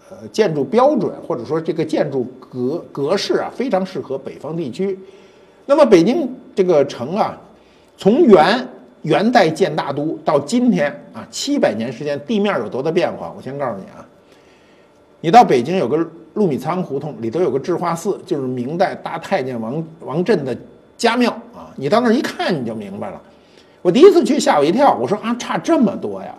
[0.09, 4.99] 呃建筑标准或者说这个建筑格格式啊，非常适合北方地区。
[5.65, 7.39] 那么北京这个城啊，
[7.97, 8.67] 从元
[9.03, 13.33] 元代建大都到今天啊，七百年时间，地面有多大变化？
[13.35, 14.05] 我先告诉你啊，
[15.21, 15.97] 你到北京有个
[16.33, 20.55] 陆米仓胡同，里头有个智化寺，就是明代大太监王王振的
[20.97, 21.73] 家庙啊。
[21.75, 23.21] 你到那儿一看，你就明白了。
[23.81, 26.33] 我第一次去吓我一跳，我说啊，差这么多呀！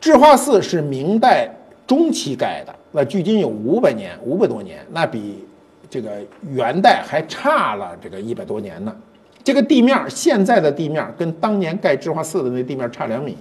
[0.00, 1.48] 智化寺是明代
[1.86, 5.44] 中期盖的，那距今有五百年，五百多年，那比。
[5.90, 6.10] 这个
[6.48, 8.96] 元代还差了这个一百多年呢，
[9.44, 13.36] 这个地面现在的地面跟当年盖智化寺的那地面差两米。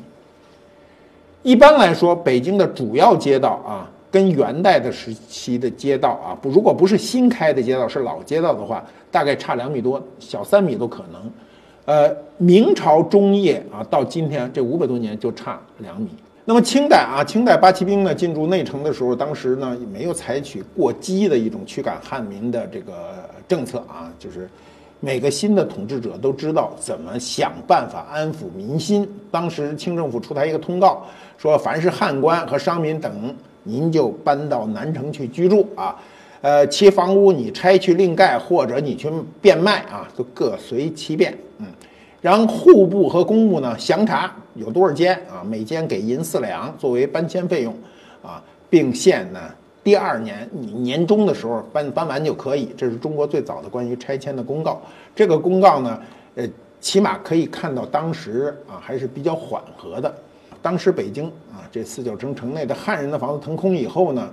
[1.43, 11.31] 一般来说，北京的主要街道啊，跟元代的时期的街道啊，不如果不是新开的街道，是老街道的话，大概差两米多，小三米都可能。
[11.85, 16.09] 呃，明朝中叶啊，到今天这五百多年就差两米。
[16.45, 22.93] 那么清代啊，清代八旗兵呢进驻内城的时候，当时呢也没有采取过激的一种驱赶汉民的这个
[23.47, 24.47] 政策啊，就是
[25.03, 29.07] 每个新的统治者都知道怎么想办法安抚民心。
[29.31, 31.05] 当时清政府出台一个通告，
[31.39, 35.95] 说凡是汉官和商民等，您就搬到南城去居住啊，
[36.41, 39.11] 呃，其房屋你拆去另盖，或者你去
[39.41, 41.65] 变卖啊，都各随其便，嗯。
[42.21, 47.75] 然后户部和工部呢详查有多少间啊，每间给银四两作为搬迁费用，
[48.21, 49.39] 啊，并限呢
[49.83, 52.73] 第二年你年终的时候搬搬完就可以。
[52.77, 54.81] 这是中国最早的关于拆迁的公告。
[55.15, 56.01] 这个公告呢，
[56.35, 56.47] 呃，
[56.79, 60.13] 起码可以看到当时啊还是比较缓和的。
[60.61, 64.29] 当时北京啊这四九城城内的汉人的房子腾空以后呢，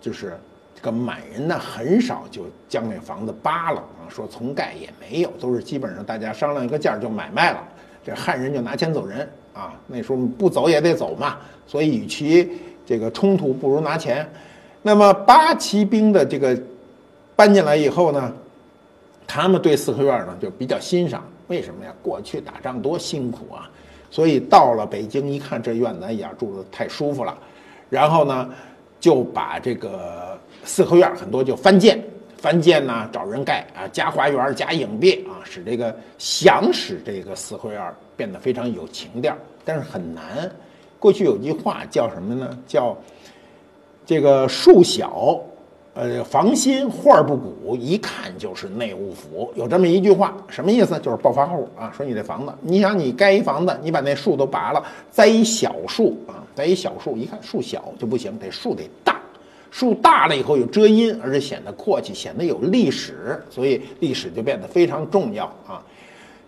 [0.00, 0.38] 就是。
[0.72, 7.62] 这个满人呢，很少就将那房子扒了啊，说重盖也没有，都是基本上大家商量一个价就买卖了。
[8.02, 12.52] 这汉人就拿钱走人啊，那时候不走也得走嘛，所以与其
[12.86, 14.26] 这个冲突，不如拿钱。
[14.82, 16.58] 那么八旗兵的这个
[17.36, 18.32] 搬进来以后呢，
[19.26, 21.92] 他们对四合院呢就比较欣赏，为什么呀？
[22.02, 23.70] 过去打仗多辛苦啊，
[24.10, 27.36] 所以到了北京一看这院子，呀，住的太舒服了，
[27.88, 28.48] 然后呢
[28.98, 30.38] 就把这个。
[30.62, 32.04] 四合院很多就翻建，
[32.36, 40.50] 翻建呢找人盖啊，加花园加影壁啊，使这个想使这个四合院变得非常有情调，但是很难。
[40.98, 42.58] 过去有句话叫什么呢？
[42.66, 42.94] 叫
[44.10, 45.40] 这个树小，
[45.94, 49.52] 呃，房新画不古，一看就是内务府。
[49.54, 50.98] 有这么一句话，什么意思？
[50.98, 59.14] 就是暴发户啊，说你这房子，你想你盖一房子，你把那树都拔了，栽一小树啊，栽一小树，一看树小就不行，得树得大。
[59.70, 65.80] 树大了以后有遮阴，而且显得阔气，显得有历史，所以历史就变得非常重要啊。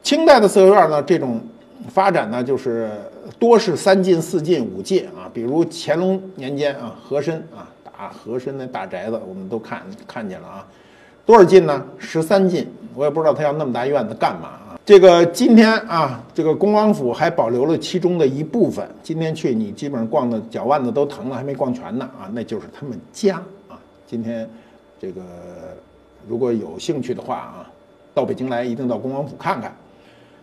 [0.03, 1.41] 清代的四合院呢，这种
[1.89, 2.91] 发展呢，就是
[3.39, 5.31] 多是三进、四进、五进啊。
[5.33, 10.67] 比如乾隆年间啊，和珅啊，大和珅那大宅子，我们都看看见了啊。
[11.25, 11.85] 多少进呢？
[11.99, 12.67] 十三进。
[12.95, 14.79] 我也不知道他要那么大院子干嘛啊。
[14.85, 18.87] 这个今天啊，这个恭王府还保留了其中的一部分。
[19.03, 22.29] 今天去，你基本上逛的脚腕子都疼了，还没逛全呢啊！
[22.35, 23.37] 那就是他们家
[23.69, 23.79] 啊。
[24.07, 24.47] 今天
[25.01, 25.23] 这个
[26.29, 27.71] 如果有兴趣的话啊，
[28.13, 29.75] 到北京来一定到恭王府看看。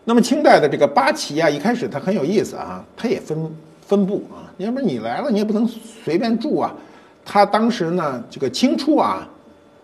[0.10, 4.50] 那么清代的这个八旗啊，一开始它很有意思啊，它也分分布啊。
[4.58, 6.74] 要不然你来了，你也不能随便住啊。
[7.24, 9.30] 他当时呢，这个清初啊，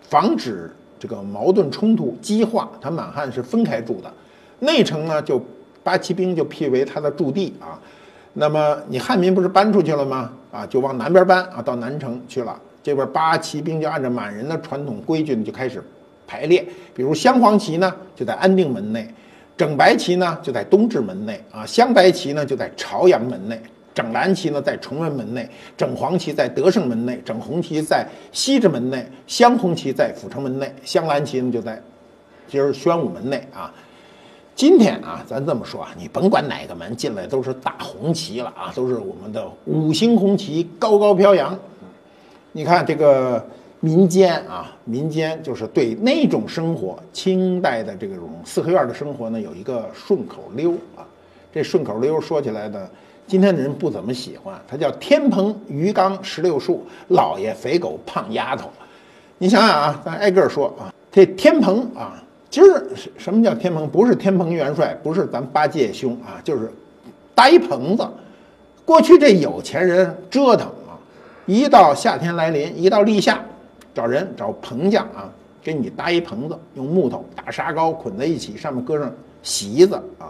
[0.00, 4.12] 防止这个矛盾冲突激化，它满汉是分开住的。
[4.58, 5.40] 内城呢，就
[5.84, 7.78] 八旗兵就辟为他的驻地啊。
[8.32, 10.32] 那么你汉民不是搬出去了吗？
[10.50, 12.60] 啊，就往南边搬啊，到南城去了。
[12.82, 15.80] 这边八旗兵就按照满人的传统规矩呢，就开始
[16.26, 16.66] 排列。
[16.92, 19.04] 比如镶黄旗呢，就在安定门内；
[19.56, 23.56] 整白旗呢，就在东直门内啊；镶白旗呢，就在朝阳门内；
[23.94, 25.44] 整蓝旗呢，在崇文门内；
[25.76, 31.82] 整黄旗在德胜门内；整红旗在西直门内；镶红旗在阜成门内；镶蓝旗呢，就在
[32.46, 33.72] 今儿宣武门内啊。
[34.54, 41.58] 今天啊，咱这么说啊，你甭管哪个门进来都是大红旗了啊，都是我们的五星红旗高高飘扬。
[42.52, 43.44] 你看这个
[43.86, 51.06] 民间啊，民间就是对那种生活，清代的这种四合院的生活呢，有一个顺口溜啊。
[51.54, 52.88] 这顺口溜说起来呢，
[53.28, 58.68] 今天的人不怎么喜欢，它叫天蓬鱼缸石榴树，老爷肥狗胖丫头。
[59.38, 62.20] 你想想啊，咱挨个说啊，这天蓬啊。
[62.50, 62.84] 今儿
[63.16, 63.88] 什么叫天蓬？
[63.88, 66.72] 不是天蓬元帅，不是咱八戒兄啊，就是
[67.36, 68.04] 搭一棚子。
[68.84, 70.98] 过去这有钱人折腾啊，
[71.46, 73.40] 一到夏天来临，一到立夏，
[73.96, 75.32] 找人找棚匠啊，
[75.62, 79.10] 给你搭一棚子，用木头大沙膏捆在一起，上面搁上
[79.42, 80.28] 席子啊。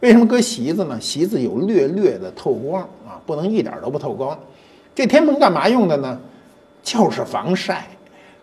[0.00, 0.98] 为什么搁席子呢？
[0.98, 4.36] 席子有略略的透光啊，不能一点都不透光。
[4.94, 6.18] 这天棚干嘛用的呢？
[6.82, 7.86] 就是防晒。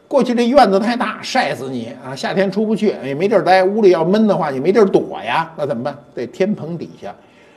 [0.08, 2.15] 过去这院子太大，晒死你啊！
[2.15, 5.97] 夏天出不去，也没地儿待，屋里要闷的话，也没地儿躲呀，那怎么办？
[6.15, 7.15] 在天棚底下。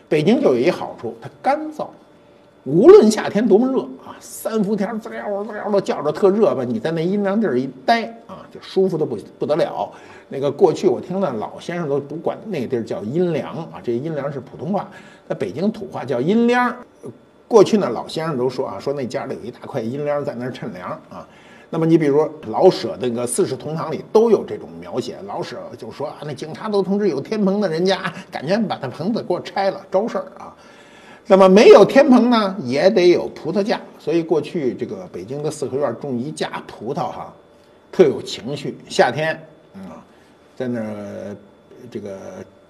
[0.09, 1.87] 北京就有一好处，它干燥，
[2.65, 9.91] 无论夏天多么热啊，三伏天滋溜滋溜的叫着特热吧，你在那阴凉地儿一待啊，就舒服的不不得了。
[10.29, 14.89] 那个过去我听那老先生都不管那个地儿叫阴凉啊，这阴凉是普通话，
[15.29, 16.73] 在北京土话叫阴凉。
[17.49, 21.27] 过去呢，老先生都说啊，说那家里有一大块阴凉在那儿趁凉啊。
[21.69, 30.55] 那么你比如老舍那个《四世同堂》里都有这种描写，老舍就说啊，那警察都通知有天棚的人家，赶紧把那棚子给我拆了，招事儿啊。
[31.27, 37.33] 那么没有天棚呢，也得有葡萄架，所以过去这个北京的四合院种一架葡萄哈，
[37.91, 38.79] 特有情绪。
[38.89, 39.35] 夏天
[39.75, 40.03] 啊，
[40.57, 41.37] 在那儿
[41.91, 42.19] 这个。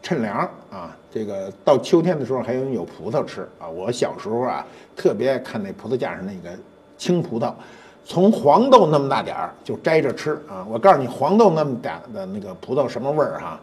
[0.04, 0.38] 趁凉
[0.68, 3.68] 啊，这个到秋天的时候还有有葡萄吃啊。
[3.68, 6.58] 我小时候啊，特别爱看那葡萄架上那个
[6.98, 7.54] 青葡萄，
[8.04, 10.66] 从黄豆那么大点儿就摘着吃啊。
[10.68, 13.60] 我告诉你，黄豆那么大的那个葡萄什么味儿哈，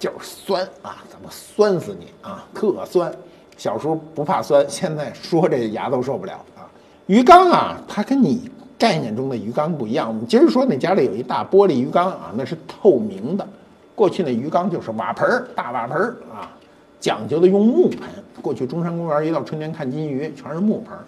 [0.00, 3.14] 就是酸啊，怎么酸死你啊，特酸。
[3.62, 6.66] 小时候不怕酸， 现在说这牙都受不了啊。
[7.06, 10.08] 鱼缸啊，它跟你概念中的鱼缸不一样。
[10.08, 13.46] 我们今儿说那家里有一大玻璃鱼缸啊，那是透明的。
[13.94, 16.50] 过去那鱼缸就是瓦盆儿、大瓦盆儿啊，
[16.98, 18.00] 讲究的用木盆。
[18.40, 21.04] 过去中山公园一到春天看金鱼，全是木盆儿。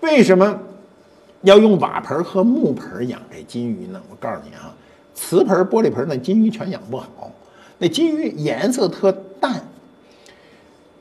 [0.00, 0.58] 为什么
[1.42, 4.02] 要用瓦盆和木盆养这金鱼呢？
[4.10, 4.74] 我告诉你啊，
[5.14, 7.30] 瓷盆、玻璃盆那金鱼全养不好。
[7.78, 9.12] 那金鱼颜色特，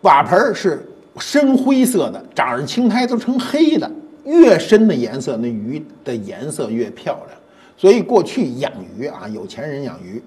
[0.04, 0.88] 瓦盆是
[1.18, 3.92] 深灰色的，长上青苔都成黑的。
[4.24, 7.38] 越深的颜色，那鱼的颜色越漂亮。
[7.76, 10.24] 所以过去养鱼啊，有钱人养鱼。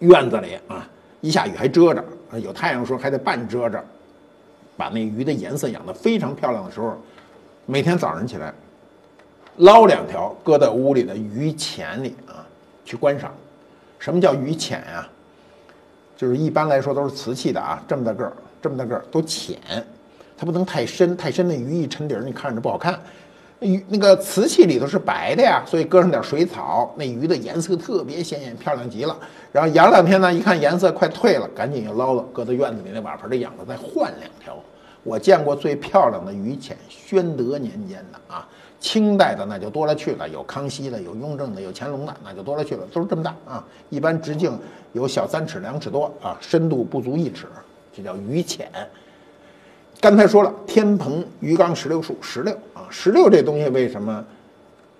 [0.00, 0.86] 院子里啊，
[1.20, 2.04] 一下雨还遮着，
[2.42, 3.82] 有太阳时候还得半遮着，
[4.76, 6.96] 把那鱼的颜色养得非常漂亮的时候，
[7.66, 8.52] 每天早上起来
[9.56, 12.46] 捞两条，搁在屋里的鱼钱里啊
[12.84, 13.34] 去观赏。
[13.98, 15.08] 什么叫鱼浅呀？
[16.16, 19.58] 就是一般来说都是瓷器的啊，这么大个儿，这么大个儿都浅，
[20.36, 22.98] 它不能太深，太深那鱼一沉底儿，你看着不好看。
[23.60, 29.16] 鱼那个瓷器里头是白的呀，所以搁上点水草，那鱼的颜色特别鲜艳，漂亮极了。
[29.50, 34.56] 然后养两天呢，一看颜色快退了，赶紧又捞了，搁在院子里那瓦盆里养着，再换两条。
[35.02, 38.46] 我见过最漂亮的鱼浅，宣德年间的啊，
[38.78, 43.64] 清代的那就多了去了，有康熙的，有雍正的，有乾隆的，那就多了去了，都是这么大啊。
[43.90, 44.56] 一般直径
[44.92, 47.46] 有小三尺、两尺多啊，深度不足一尺，
[47.94, 48.70] 这叫鱼浅。
[50.00, 54.24] 刚才说了，天棚鱼缸石榴树，石榴啊，石榴这东西为什么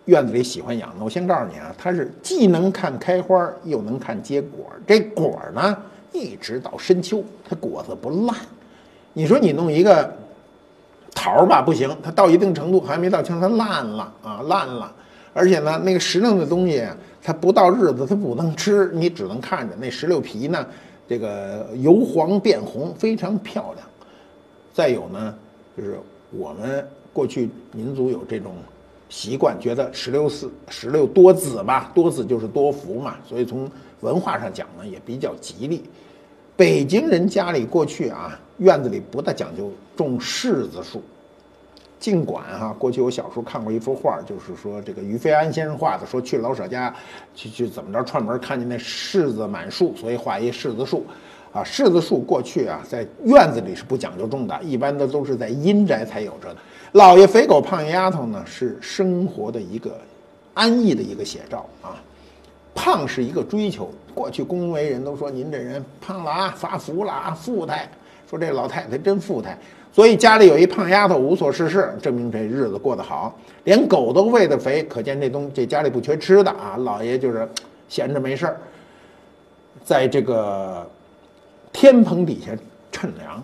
[0.06, 1.04] 院子里喜欢养呢？
[1.04, 4.66] 我先告诉你啊，它是既能看开花，又能看结果。
[4.86, 5.76] 这果呢，
[6.12, 8.34] 一直到深秋，它果子不烂。
[9.12, 10.12] 你说你弄一个
[11.14, 14.92] 桃吧，不行，它到一定程度还没到秋，它烂了啊，烂了。
[15.32, 16.84] 而且呢，那个石榴的东西，
[17.22, 19.76] 它不到日子它不能吃，你只能看着。
[19.78, 20.66] 那石榴皮呢，
[21.08, 23.88] 这个由黄变红，非常漂亮。
[24.72, 25.34] 再有呢，
[25.76, 25.98] 就是
[26.30, 28.52] 我们过去民族有这种
[29.08, 33.68] 习惯，觉得石榴四石榴多子嘛，多子就是多福嘛，所以从
[34.00, 35.82] 文化上讲呢，也比较吉利。
[36.56, 41.02] 北京人家里过去啊，院子里不大讲究种柿子树，
[41.98, 46.94] 尽管哈，过去我小时候看过一幅画，就是说这个于飞安先生画的，说去老舍家
[47.34, 51.04] 去去怎么着串门，看见那柿子满树，所以画一柿子树。
[51.50, 56.56] 啊，柿子树过去啊，在院子里是不讲究种的，一般的都是在阴宅才有着的。
[56.92, 59.98] 老爷肥狗胖丫头呢，是生活的一个
[60.52, 61.96] 安逸的一个写照啊。
[62.74, 67.90] 胖是一个追求，过去恭维人都说您这人胖了啊，发福了啊，富态。
[68.28, 69.58] 说这老太太真富态，
[69.92, 76.76] 所以家里有一胖丫头无所事事，证明这日子过得好，连狗都喂得肥，可见这东这家里不缺吃的啊。
[76.78, 77.48] 老爷就是
[77.88, 78.56] 闲着没事儿，
[79.84, 80.88] 在这个。
[81.70, 82.50] 天棚底下
[82.90, 83.40] 乘凉，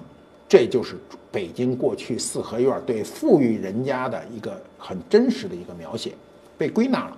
[0.49, 0.97] 这就是
[1.31, 6.13] 北京过去四合院对富裕人家的一个很真实的一个描写，
[6.59, 7.17] 被归纳了。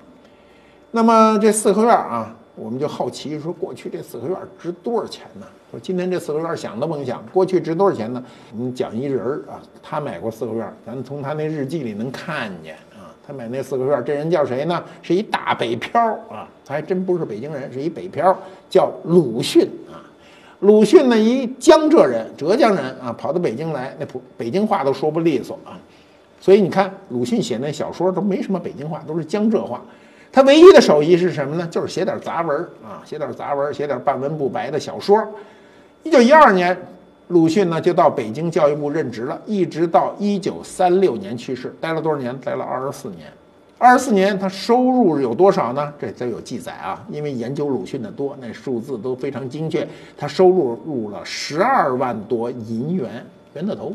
[0.90, 5.46] 那么这四合院啊，我们就好奇说，过去这四合院值多少钱呢？
[5.70, 8.24] 说今天这四合院想都甭想，过去值多少钱呢？
[8.56, 14.82] 我们讲一人儿啊，他买过四合院，咱从他那日记里能看见啊，他买那四合院，这人叫谁呢？
[15.02, 16.00] 是一大北漂
[16.30, 18.36] 啊，他还真不是北京人，是一北漂，
[18.70, 20.00] 叫鲁迅啊。
[20.60, 25.78] 鲁迅呢，一江浙人，浙江人啊，跑到北京来，那普北京话都说不利索啊，
[26.40, 29.82] 所以你看鲁迅写那小说都没什么北京话，都是江浙话。
[30.32, 31.66] 他唯一的手艺是什么呢？
[31.70, 35.26] 就是写点杂文啊，写点杂文，写点半文不白的小说。
[36.02, 36.76] 一九一二年，
[37.28, 42.36] 鲁迅呢就到北京教育部任职了，一直到一九三六年去世，待了多少年？
[42.38, 43.32] 待了二十四年。
[43.78, 45.92] 二十四年他收入有多少呢？
[45.98, 49.86] 这都有记载啊，因为研究鲁迅的多，那数字都非常精确。
[50.16, 53.92] 他收入入了十二万多银元，元的头，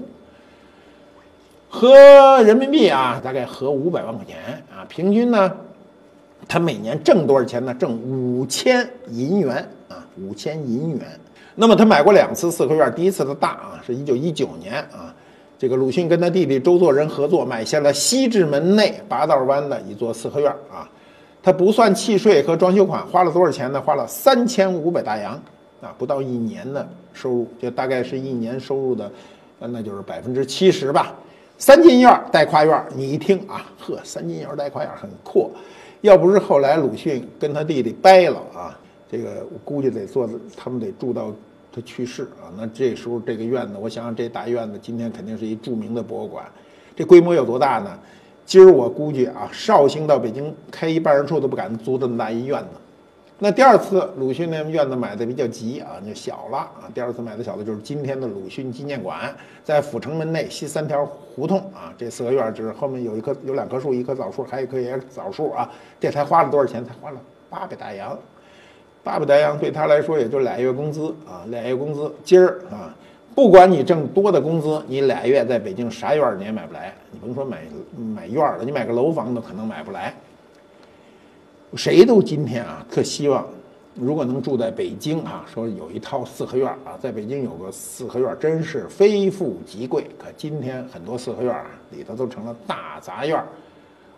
[1.68, 4.38] 合人民币啊，大概合五百万块钱
[4.72, 4.86] 啊。
[4.88, 5.52] 平均呢，
[6.52, 7.74] 他每年挣多少钱呢？
[7.76, 11.08] 挣五千银元啊，五千银元。
[11.56, 15.16] 那么他买过两次四合院，第一次的大啊，是一九一九年啊。
[15.58, 20.84] 这个鲁迅跟他弟弟周作人合作，买下了西直门内八道湾的一座四合院啊。
[21.42, 23.80] 他不算契税和装修款，花了多少钱呢？
[23.80, 25.42] 花了三千五百大洋
[25.80, 29.10] 啊，不到一年的收入，就大概是一年收入的，
[29.58, 31.16] 那就是百分之七十吧。
[31.58, 35.50] 三进院带跨院，你一听啊，呵，三进院带跨院很阔。
[36.02, 38.80] 要不是后来鲁迅跟他弟弟掰了啊，
[39.10, 41.34] 这个我估计得坐，他们得住到。
[41.74, 46.46] 他去世啊，那这时候这个院子，我想想这大院子今天肯定是一著名的博物馆，
[46.94, 47.98] 这规模有多大呢？
[48.46, 52.81] 今儿我估计啊，绍兴到北京开一办事处都不敢租这么大一院子。
[53.44, 56.86] 那第二次鲁迅那院子买的比较急啊，就小了啊。
[56.94, 61.92] 第二次买的小的就是今天的鲁迅纪念馆，在阜成门内西三条胡同啊。
[61.98, 65.68] 这四合院就是后面有一棵有两棵树，一棵枣树，还有一棵也是枣树啊。
[66.00, 66.86] 这才花了多少钱？
[66.86, 67.18] 才花了
[67.50, 68.16] 八百大洋。
[69.04, 72.14] 八百大洋对他来说也就俩月工资啊，俩月工资。
[72.24, 72.96] 今儿啊，
[73.34, 76.94] 不管你挣多的工资，你俩月在北京啥院你也买不来。
[77.10, 77.64] 你甭说买
[77.98, 80.14] 买院了，你买个楼房都可能买不来。
[81.76, 83.48] 谁都今天啊，特希望
[83.96, 90.04] 如果能住在北京啊，说有一套四合院啊，在北京有个四合院，真是非富即贵。
[90.20, 93.42] 可今天很多四合院啊里头都成了大杂院。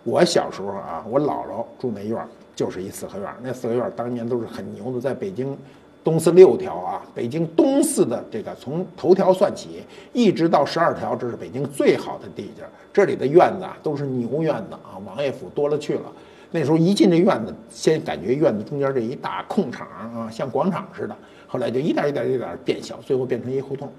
[0.03, 2.19] 我小时候啊，我姥姥住那院
[2.55, 5.55] 就是一四合院那四合院当年都是很牛的，在北京
[6.03, 16.11] 东四六条啊，北京东四的这个从头条算起，一直到十二条，这是北京最好的地界这里的院子啊，都是牛院子啊，王爷府多了去了。
[16.53, 21.15] 那时候一进这院子，先感觉院子中间这一大空场啊，像广场似的。
[21.47, 23.91] 后来就一点一点一点变小，最后变成一胡同，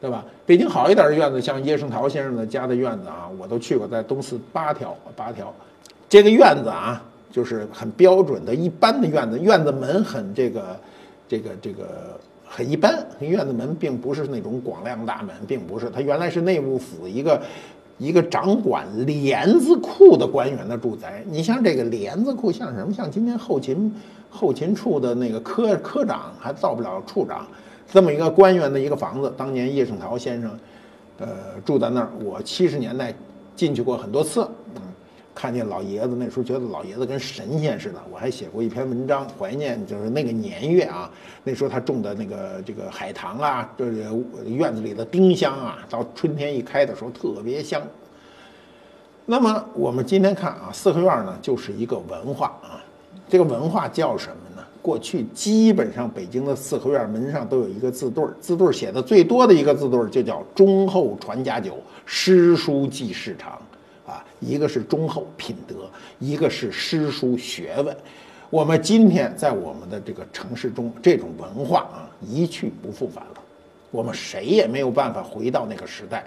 [0.00, 0.24] 对吧？
[0.46, 5.52] 北京好一点的院子，像叶圣陶先生的家的院子啊，我都去过，在东四八条八条，
[6.08, 7.02] 这个院子啊。
[7.28, 10.80] 就是很标准的一般的院子，院子门很这个，
[11.28, 13.04] 这个这个很一般。
[13.20, 15.90] 院子门并不是那种广亮大门，并不是。
[15.90, 17.38] 它原来是内务府一个
[17.98, 21.22] 一个掌管帘子库的官员的住宅。
[21.26, 22.92] 你像这个帘子库，像什么？
[22.92, 23.94] 像今天后勤
[24.30, 27.46] 后勤处的那个科科长还造不了处长，
[27.90, 29.32] 这么一个官员的一个房子。
[29.36, 30.58] 当年叶圣陶先生，
[31.18, 31.28] 呃，
[31.64, 32.10] 住在那儿。
[32.22, 33.14] 我七十年代
[33.54, 34.46] 进去过很多次。
[35.36, 41.10] 看见老爷子那时候觉得老爷子跟神仙似的，我还写过一篇文章怀念，就是那个年月啊。
[41.44, 43.84] 那时候他种的那个这个海棠啊，这
[44.46, 47.82] 院子里的丁香啊，到春天一开的时候特别香。
[49.26, 52.82] 那么我们今天看啊，四合院呢就是一个文化啊，
[53.28, 54.66] 这个文化叫什么呢？
[54.80, 61.76] 过去基本上北京的四合院门上都有一个字对儿，字对儿写的最多的一个字对儿就叫忠厚传家久，
[62.06, 63.60] 诗书继世长。
[64.40, 67.96] 一个是忠厚品德，一个是诗书学问。
[68.50, 73.42] 我们今天在我们的这个城市中，这种文化啊一去不复返了。
[73.90, 76.24] 我们谁也没有办法回到那个时代。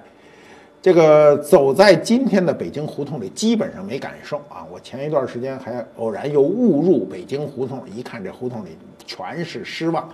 [0.82, 4.66] 这个走在今天的北京胡同里，基本上没感受啊。
[4.72, 8.70] 我前一段时间还偶然又误入北京胡同，一看这胡同里
[9.05, 10.10] 全是失望。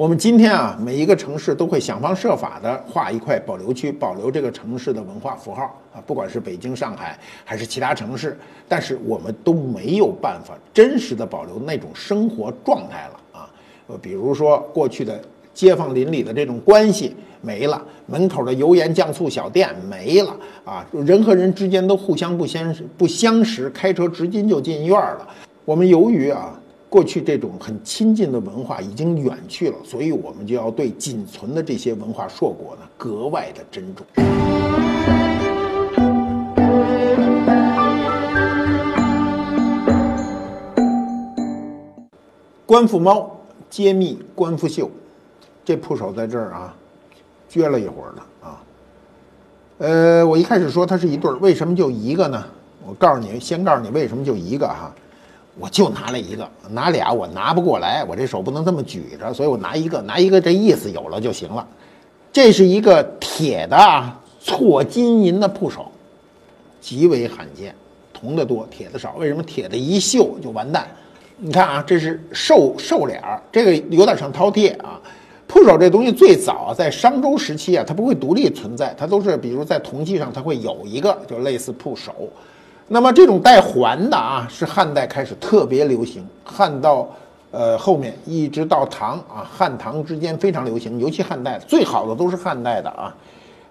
[0.00, 8.34] 我们今天啊，每一个城市都会想方设法的划一块保留区，保留这个城市的文化符号啊，不管是北京、上海还是其他城市，
[8.66, 13.50] 但是我们都没有办法真实的保留那种生活状态了啊。
[13.88, 15.20] 呃，比如说过去的
[15.52, 20.34] 街坊邻里的这种关系没了，门口的油盐酱醋小店没了
[20.64, 25.28] 啊，人和人之间都互相不相不相识，开车直接就进院了。
[25.66, 26.58] 我们由于啊。
[26.90, 34.04] 过去这种很亲近的文化已经远去了，所以我们就要对仅存的这些文化硕果呢格外的珍重。
[42.66, 43.38] 官复猫
[43.68, 44.90] 揭秘官复秀，
[45.64, 46.74] 这铺手在这儿啊，
[47.48, 48.62] 撅了一会儿了啊。
[49.78, 52.44] 呃，我一开始说它是一对儿，为什么就一个呢？
[52.84, 54.92] 我告诉你，先告诉你为什么就一个哈。
[55.58, 61.66] 我就拿了一个，拿俩我拿不过来，我这手不能这么举着，所以我拿一个，拿一个这意思有了就行了。
[62.32, 63.76] 这是一个铁的
[64.40, 65.90] 错金银的铺手，
[66.80, 67.74] 极为罕见，
[68.12, 69.16] 铜的多，铁的少。
[69.16, 70.86] 为什么铁的一锈就完蛋？
[71.36, 75.00] 你看啊，这是兽兽脸儿，这个有点像饕餮啊。
[75.46, 82.28] 铺手这东西最早在商周时期啊，它不会独立存在，它都是比如在铜器上它会有一个，就类似铺手。
[82.92, 87.08] 那么这种带环的啊，是汉代开始特别流行，汉到
[87.52, 93.14] 呃后面一直到唐啊，汉唐之间非常流行，尤其汉代最好的都是汉代的啊。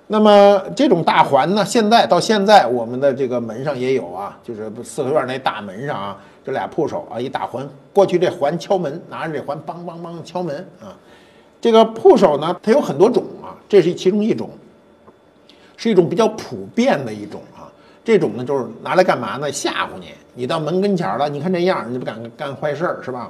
[0.07, 10.95] 那么这种大环呢，现在到现在我们的这个门上也有啊，就是四合院那大门上啊，这俩铺手啊，一大环，过去这环敲门，拿着这环梆梆梆敲门啊。
[11.59, 14.49] 这个铺手呢，它有很多种啊，这是其中一种，
[15.75, 17.41] 是一种比较普遍的一种。
[18.09, 19.51] 这种呢，就是拿来干嘛呢？
[19.51, 20.07] 吓唬你。
[20.33, 23.29] 你到门跟前了，你看这样，你不敢干坏事儿是吧？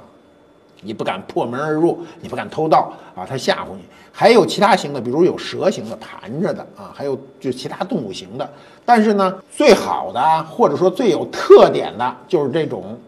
[0.80, 3.82] 你不敢破门而入，你不敢偷盗啊，他吓唬你。
[4.10, 8.50] 还有其他型的，比如有蛇形的盘着的啊，还有就其他动物型的。
[8.82, 12.98] 但是呢，最好的或者说最有特点的就是这种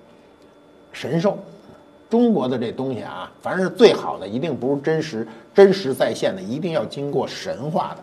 [0.92, 1.38] 神兽。
[2.10, 8.02] 中国的这东西啊，凡是最好的，一定不是真实真实在线的，一定要经过神化的。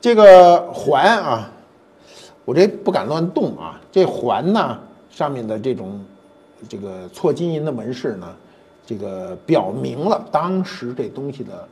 [0.00, 1.52] 这个环啊。
[2.46, 3.80] 我这不敢乱动啊！
[3.90, 4.78] 这环呢，
[5.10, 6.00] 上面的这种
[6.68, 8.36] 这个错金银的纹饰呢，
[8.86, 11.68] 这个表明了当时这东西的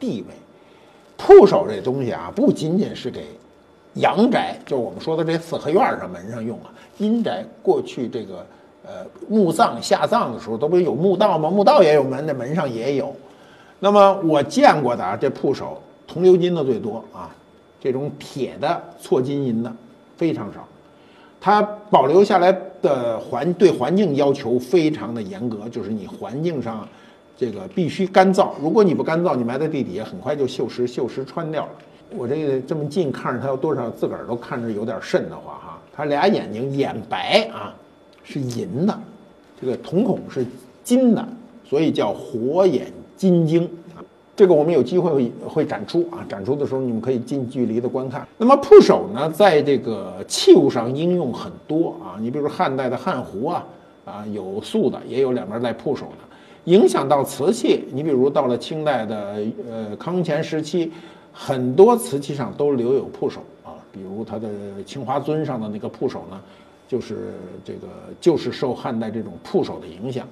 [0.00, 0.34] 地位。
[1.16, 3.24] 铺首这东西啊，不仅仅是给
[3.94, 6.74] 阳宅，就我们说的这四合院上门上用啊。
[6.98, 8.44] 阴宅过去这个
[8.84, 11.48] 呃墓葬下葬的时候，都不是有墓道吗？
[11.48, 13.14] 墓道也有门，那门上也有。
[13.78, 17.30] 那么我见过的啊，这铺首铜鎏金的最多啊，
[17.80, 19.72] 这种铁的错金银的。
[20.16, 20.66] 非常少，
[21.40, 26.88] 它保留下来的环对环境要求非常的严格，就是你环境上
[27.36, 31.70] 这个必须干燥，如果你不干燥，你埋在地底下很快就锈蚀，锈蚀穿掉了。
[32.16, 35.78] 我这个这么近看着它有多少，自个儿都看着有点瘆得慌哈。
[35.94, 37.74] 它俩眼睛眼白啊
[38.24, 38.98] 是银的，
[39.60, 40.46] 这个瞳孔是
[40.82, 41.28] 金的，
[41.68, 43.68] 所以叫火眼金睛。
[44.36, 48.28] 这个我们有机会会展出啊，展出的时候你们可以近距离的观看。
[48.36, 53.66] 那么铺首呢，在这个器物上应用很多啊，你比如说汉代的汉壶啊，
[54.04, 57.84] 啊有素的，也有两边带铺首的，影响到瓷器。
[57.90, 60.92] 你比如到了清代的呃康乾时期，
[61.32, 64.50] 很多瓷器上都留有铺首啊，比如它的
[64.84, 66.38] 青花尊上的那个铺首呢，
[66.86, 67.32] 就是
[67.64, 67.88] 这个
[68.20, 70.28] 就是受汉代这种铺首的影响。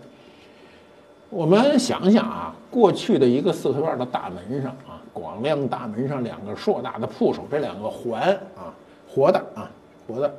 [1.35, 8.73] 我们想想啊，过去的一个四合院的大门上啊，广亮大门上两个硕大的铺首，这两个环啊，
[9.09, 9.69] 活的啊，
[10.07, 10.33] 活的。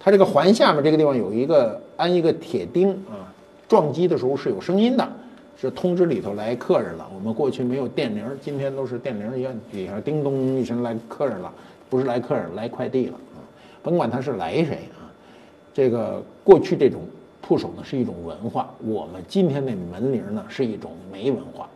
[0.00, 3.30] 它这个环下面这个地方有一个安一个铁钉啊，
[3.68, 5.08] 撞击的时候是有声音的，
[5.56, 7.08] 是通知里头来客人了。
[7.14, 11.52] 我们过去没有电铃，今天都是电铃一按底下叮咚一声来客人了，
[11.88, 13.38] 不是来客人，来快递了啊。
[13.84, 15.06] 甭管他是来谁啊，
[15.72, 17.00] 这个过去这种。
[17.40, 21.68] 铺手呢是一种文化，我们今天那门铃呢是一种没文化。